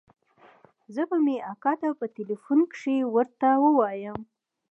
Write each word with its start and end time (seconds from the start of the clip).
زه 0.95 1.01
به 1.09 1.17
مې 1.25 1.35
اکا 1.51 1.73
ته 1.81 1.87
په 1.99 2.05
ټېلفون 2.15 2.59
کښې 2.71 2.97
ورته 3.15 3.49
ووايم. 3.63 4.17